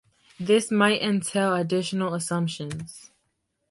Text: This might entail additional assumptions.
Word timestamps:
This 0.39 0.71
might 0.71 1.03
entail 1.03 1.53
additional 1.53 2.15
assumptions. 2.15 3.11